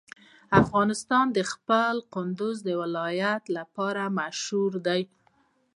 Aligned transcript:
افغانستان 0.61 1.25
د 1.37 1.39
خپل 1.51 1.95
کندهار 2.13 2.67
ولایت 2.81 3.43
لپاره 3.57 4.01
مشهور 4.19 4.71
دی. 4.87 5.01